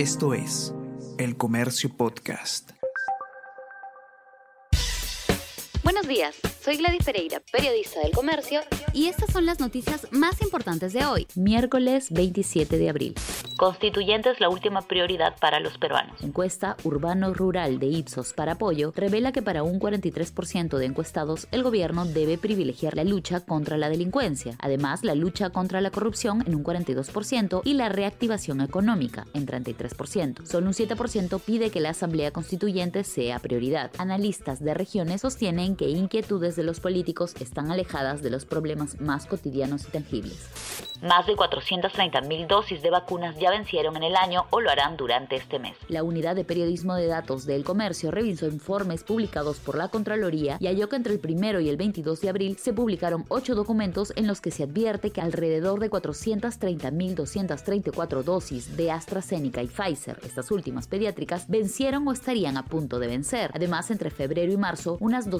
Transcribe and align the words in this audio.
Esto 0.00 0.32
es 0.32 0.72
El 1.18 1.36
Comercio 1.36 1.94
Podcast. 1.94 2.70
Buenos 5.84 6.08
días, 6.08 6.36
soy 6.62 6.76
Gladys 6.76 7.04
Pereira, 7.04 7.40
periodista 7.50 8.00
del 8.00 8.12
Comercio, 8.12 8.60
y 8.92 9.06
estas 9.06 9.32
son 9.32 9.46
las 9.46 9.60
noticias 9.60 10.06
más 10.10 10.42
importantes 10.42 10.92
de 10.92 11.06
hoy, 11.06 11.26
miércoles 11.34 12.08
27 12.10 12.76
de 12.76 12.88
abril. 12.90 13.14
Constituyente 13.56 14.30
es 14.30 14.40
la 14.40 14.48
última 14.48 14.82
prioridad 14.82 15.36
para 15.38 15.60
los 15.60 15.76
peruanos. 15.78 16.22
Encuesta 16.22 16.76
urbano-rural 16.82 17.78
de 17.78 17.86
Ipsos 17.86 18.32
para 18.32 18.52
apoyo 18.52 18.92
revela 18.96 19.32
que 19.32 19.42
para 19.42 19.62
un 19.62 19.78
43% 19.78 20.78
de 20.78 20.86
encuestados 20.86 21.46
el 21.50 21.62
gobierno 21.62 22.04
debe 22.04 22.38
privilegiar 22.38 22.96
la 22.96 23.04
lucha 23.04 23.40
contra 23.40 23.76
la 23.76 23.90
delincuencia, 23.90 24.56
además 24.60 25.04
la 25.04 25.14
lucha 25.14 25.50
contra 25.50 25.80
la 25.80 25.90
corrupción 25.90 26.42
en 26.46 26.54
un 26.54 26.64
42% 26.64 27.62
y 27.64 27.74
la 27.74 27.90
reactivación 27.90 28.60
económica 28.60 29.26
en 29.34 29.46
33%. 29.46 30.46
Solo 30.46 30.66
un 30.66 30.72
7% 30.72 31.40
pide 31.40 31.70
que 31.70 31.80
la 31.80 31.90
Asamblea 31.90 32.30
Constituyente 32.30 33.04
sea 33.04 33.38
prioridad. 33.38 33.90
Analistas 33.98 34.62
de 34.64 34.74
regiones 34.74 35.20
sostienen 35.20 35.76
que 35.76 35.90
inquietudes 35.90 36.49
de 36.56 36.62
los 36.62 36.80
políticos 36.80 37.34
están 37.40 37.70
alejadas 37.70 38.22
de 38.22 38.30
los 38.30 38.44
problemas 38.44 39.00
más 39.00 39.26
cotidianos 39.26 39.86
y 39.86 39.90
tangibles. 39.90 40.48
Más 41.02 41.26
de 41.26 41.34
430 41.34 42.20
mil 42.22 42.46
dosis 42.46 42.82
de 42.82 42.90
vacunas 42.90 43.34
ya 43.38 43.50
vencieron 43.50 43.96
en 43.96 44.02
el 44.02 44.16
año 44.16 44.44
o 44.50 44.60
lo 44.60 44.70
harán 44.70 44.98
durante 44.98 45.36
este 45.36 45.58
mes. 45.58 45.74
La 45.88 46.02
unidad 46.02 46.36
de 46.36 46.44
periodismo 46.44 46.94
de 46.94 47.06
datos 47.06 47.46
del 47.46 47.64
comercio 47.64 48.10
revisó 48.10 48.46
informes 48.46 49.02
publicados 49.02 49.60
por 49.60 49.78
la 49.78 49.88
Contraloría 49.88 50.58
y 50.60 50.66
halló 50.66 50.90
que 50.90 50.96
entre 50.96 51.14
el 51.14 51.20
primero 51.20 51.60
y 51.60 51.70
el 51.70 51.78
22 51.78 52.20
de 52.20 52.28
abril 52.28 52.58
se 52.58 52.74
publicaron 52.74 53.24
ocho 53.28 53.54
documentos 53.54 54.12
en 54.16 54.26
los 54.26 54.42
que 54.42 54.50
se 54.50 54.64
advierte 54.64 55.10
que 55.10 55.22
alrededor 55.22 55.80
de 55.80 55.90
430.234 55.90 58.22
dosis 58.22 58.76
de 58.76 58.90
AstraZeneca 58.90 59.62
y 59.62 59.68
Pfizer, 59.68 60.18
estas 60.22 60.50
últimas 60.50 60.86
pediátricas, 60.86 61.48
vencieron 61.48 62.06
o 62.08 62.12
estarían 62.12 62.58
a 62.58 62.66
punto 62.66 62.98
de 62.98 63.06
vencer. 63.06 63.50
Además, 63.54 63.90
entre 63.90 64.10
febrero 64.10 64.52
y 64.52 64.58
marzo, 64.58 64.98
unas 65.00 65.30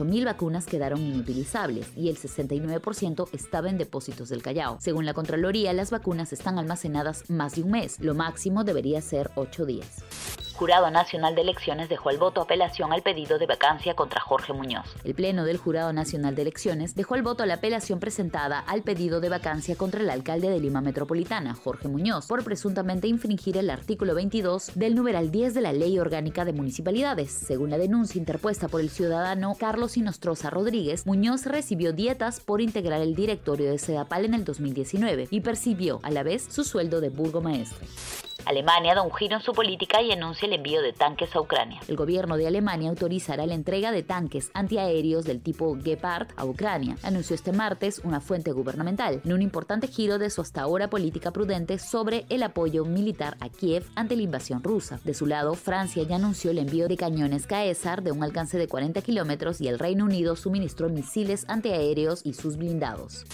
288.000 0.00 0.24
vacunas 0.24 0.66
quedaron 0.66 1.00
inutilizables 1.00 1.88
y 1.96 2.08
el 2.08 2.16
69% 2.16 3.28
estaba 3.32 3.68
en 3.68 3.78
depósitos 3.78 4.28
del 4.28 4.42
Callao. 4.42 4.78
Según 4.80 5.06
la 5.06 5.14
Contraloría, 5.14 5.72
las 5.72 5.90
vacunas 5.90 6.32
están 6.32 6.58
almacenadas 6.58 7.28
más 7.30 7.54
de 7.54 7.62
un 7.62 7.70
mes. 7.72 7.98
Lo 8.00 8.14
máximo 8.14 8.64
debería 8.64 9.00
ser 9.00 9.30
ocho 9.34 9.66
días. 9.66 10.02
Jurado 10.60 10.90
Nacional 10.90 11.34
de 11.34 11.40
Elecciones 11.40 11.88
dejó 11.88 12.10
el 12.10 12.18
voto 12.18 12.42
apelación 12.42 12.92
al 12.92 13.00
pedido 13.00 13.38
de 13.38 13.46
vacancia 13.46 13.94
contra 13.94 14.20
Jorge 14.20 14.52
Muñoz. 14.52 14.94
El 15.04 15.14
Pleno 15.14 15.46
del 15.46 15.56
Jurado 15.56 15.90
Nacional 15.94 16.34
de 16.34 16.42
Elecciones 16.42 16.94
dejó 16.94 17.14
el 17.14 17.22
voto 17.22 17.42
a 17.42 17.46
la 17.46 17.54
apelación 17.54 17.98
presentada 17.98 18.58
al 18.58 18.82
pedido 18.82 19.22
de 19.22 19.30
vacancia 19.30 19.74
contra 19.76 20.02
el 20.02 20.10
alcalde 20.10 20.50
de 20.50 20.60
Lima 20.60 20.82
Metropolitana, 20.82 21.54
Jorge 21.54 21.88
Muñoz, 21.88 22.26
por 22.26 22.44
presuntamente 22.44 23.08
infringir 23.08 23.56
el 23.56 23.70
artículo 23.70 24.14
22 24.14 24.72
del 24.74 24.96
numeral 24.96 25.30
10 25.30 25.54
de 25.54 25.62
la 25.62 25.72
Ley 25.72 25.98
Orgánica 25.98 26.44
de 26.44 26.52
Municipalidades. 26.52 27.32
Según 27.32 27.70
la 27.70 27.78
denuncia 27.78 28.18
interpuesta 28.18 28.68
por 28.68 28.82
el 28.82 28.90
ciudadano 28.90 29.56
Carlos 29.58 29.96
Inostroza 29.96 30.50
Rodríguez, 30.50 31.06
Muñoz 31.06 31.46
recibió 31.46 31.94
dietas 31.94 32.40
por 32.40 32.60
integrar 32.60 33.00
el 33.00 33.14
directorio 33.14 33.70
de 33.70 33.78
Sedapal 33.78 34.26
en 34.26 34.34
el 34.34 34.44
2019 34.44 35.28
y 35.30 35.40
percibió 35.40 36.00
a 36.02 36.10
la 36.10 36.22
vez 36.22 36.46
su 36.50 36.64
sueldo 36.64 37.00
de 37.00 37.08
burgomaestre. 37.08 37.86
Alemania 38.50 38.96
da 38.96 39.02
un 39.02 39.12
giro 39.12 39.36
en 39.36 39.42
su 39.42 39.52
política 39.52 40.02
y 40.02 40.10
anuncia 40.10 40.46
el 40.46 40.54
envío 40.54 40.82
de 40.82 40.92
tanques 40.92 41.36
a 41.36 41.40
Ucrania. 41.40 41.80
El 41.86 41.94
gobierno 41.94 42.36
de 42.36 42.48
Alemania 42.48 42.90
autorizará 42.90 43.46
la 43.46 43.54
entrega 43.54 43.92
de 43.92 44.02
tanques 44.02 44.50
antiaéreos 44.54 45.24
del 45.24 45.40
tipo 45.40 45.78
Gepard 45.80 46.26
a 46.36 46.44
Ucrania, 46.44 46.96
anunció 47.04 47.36
este 47.36 47.52
martes 47.52 48.00
una 48.02 48.20
fuente 48.20 48.50
gubernamental, 48.50 49.20
en 49.24 49.32
un 49.32 49.40
importante 49.40 49.86
giro 49.86 50.18
de 50.18 50.30
su 50.30 50.40
hasta 50.40 50.62
ahora 50.62 50.90
política 50.90 51.30
prudente 51.30 51.78
sobre 51.78 52.26
el 52.28 52.42
apoyo 52.42 52.84
militar 52.84 53.36
a 53.38 53.48
Kiev 53.50 53.86
ante 53.94 54.16
la 54.16 54.22
invasión 54.22 54.64
rusa. 54.64 54.98
De 55.04 55.14
su 55.14 55.26
lado, 55.26 55.54
Francia 55.54 56.02
ya 56.02 56.16
anunció 56.16 56.50
el 56.50 56.58
envío 56.58 56.88
de 56.88 56.96
cañones 56.96 57.46
Caesar 57.46 58.02
de 58.02 58.10
un 58.10 58.24
alcance 58.24 58.58
de 58.58 58.66
40 58.66 59.00
kilómetros 59.02 59.60
y 59.60 59.68
el 59.68 59.78
Reino 59.78 60.06
Unido 60.06 60.34
suministró 60.34 60.88
misiles 60.88 61.44
antiaéreos 61.46 62.22
y 62.24 62.34
sus 62.34 62.56
blindados. 62.56 63.26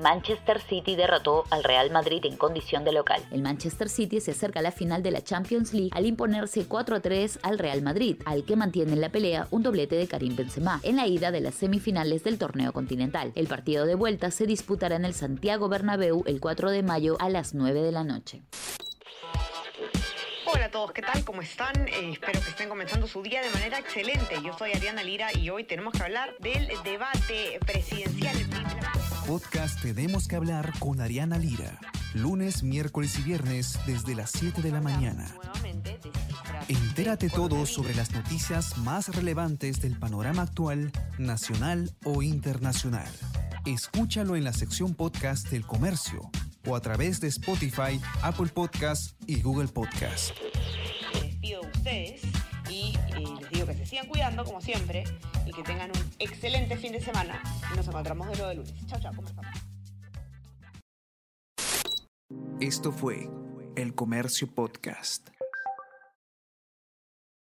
Manchester 0.00 0.62
City 0.62 0.96
derrotó 0.96 1.44
al 1.50 1.62
Real 1.62 1.90
Madrid 1.90 2.24
en 2.24 2.36
condición 2.36 2.84
de 2.84 2.92
local. 2.92 3.22
El 3.30 3.42
Manchester 3.42 3.90
City 3.90 4.20
se 4.20 4.30
acerca 4.30 4.60
a 4.60 4.62
la 4.62 4.72
final 4.72 5.02
de 5.02 5.10
la 5.10 5.20
Champions 5.20 5.74
League 5.74 5.90
al 5.92 6.06
imponerse 6.06 6.64
4 6.66 6.96
a 6.96 7.00
3 7.00 7.40
al 7.42 7.58
Real 7.58 7.82
Madrid, 7.82 8.16
al 8.24 8.44
que 8.44 8.56
mantiene 8.56 8.94
en 8.94 9.02
la 9.02 9.10
pelea 9.10 9.46
un 9.50 9.62
doblete 9.62 9.96
de 9.96 10.08
Karim 10.08 10.36
Benzema 10.36 10.80
en 10.84 10.96
la 10.96 11.06
ida 11.06 11.30
de 11.30 11.42
las 11.42 11.54
semifinales 11.54 12.24
del 12.24 12.38
torneo 12.38 12.72
continental. 12.72 13.32
El 13.34 13.46
partido 13.46 13.84
de 13.84 13.94
vuelta 13.94 14.30
se 14.30 14.46
disputará 14.46 14.96
en 14.96 15.04
el 15.04 15.12
Santiago 15.12 15.68
Bernabéu 15.68 16.24
el 16.26 16.40
4 16.40 16.70
de 16.70 16.82
mayo 16.82 17.16
a 17.20 17.28
las 17.28 17.54
9 17.54 17.82
de 17.82 17.92
la 17.92 18.04
noche. 18.04 18.42
Hola 20.46 20.64
a 20.64 20.70
todos, 20.70 20.92
¿qué 20.92 21.02
tal? 21.02 21.24
¿Cómo 21.24 21.42
están? 21.42 21.74
Eh, 21.88 22.12
espero 22.12 22.40
que 22.40 22.48
estén 22.48 22.68
comenzando 22.68 23.06
su 23.06 23.22
día 23.22 23.42
de 23.42 23.50
manera 23.50 23.78
excelente. 23.78 24.36
Yo 24.42 24.56
soy 24.56 24.72
Ariana 24.72 25.04
Lira 25.04 25.28
y 25.36 25.50
hoy 25.50 25.64
tenemos 25.64 25.92
que 25.92 26.02
hablar 26.02 26.34
del 26.40 26.68
debate 26.82 27.60
presidencial. 27.66 28.36
Podcast 29.26 29.80
Tenemos 29.80 30.28
que 30.28 30.36
hablar 30.36 30.72
con 30.78 31.00
Ariana 31.00 31.38
Lira. 31.38 31.78
Lunes, 32.14 32.62
miércoles 32.62 33.18
y 33.18 33.22
viernes 33.22 33.78
desde 33.86 34.14
las 34.14 34.30
7 34.30 34.62
de 34.62 34.70
la 34.70 34.80
mañana. 34.80 35.26
Entérate 36.68 37.28
todo 37.30 37.66
sobre 37.66 37.94
las 37.94 38.12
noticias 38.12 38.78
más 38.78 39.14
relevantes 39.14 39.80
del 39.80 39.98
panorama 39.98 40.42
actual, 40.42 40.92
nacional 41.18 41.90
o 42.04 42.22
internacional. 42.22 43.08
Escúchalo 43.64 44.36
en 44.36 44.44
la 44.44 44.52
sección 44.52 44.94
podcast 44.94 45.48
del 45.50 45.66
comercio 45.66 46.30
o 46.66 46.76
a 46.76 46.80
través 46.80 47.20
de 47.20 47.28
Spotify, 47.28 48.00
Apple 48.22 48.48
Podcast 48.48 49.20
y 49.26 49.40
Google 49.40 49.68
Podcast. 49.68 50.32
Ustedes 51.80 52.22
y 52.68 52.94
eh, 53.16 53.24
les 53.40 53.50
digo 53.50 53.59
sigan 53.90 54.06
cuidando 54.06 54.44
como 54.44 54.60
siempre 54.60 55.02
y 55.44 55.52
que 55.52 55.64
tengan 55.64 55.90
un 55.90 56.12
excelente 56.20 56.76
fin 56.76 56.92
de 56.92 57.00
semana. 57.00 57.42
Nos 57.74 57.88
encontramos 57.88 58.38
de 58.38 58.46
de 58.46 58.54
lunes. 58.54 58.86
Chao, 58.86 59.00
chao, 59.00 59.12
comenzamos. 59.16 59.52
Esto 62.60 62.92
fue 62.92 63.28
El 63.74 63.94
Comercio 63.96 64.46
Podcast. 64.54 65.30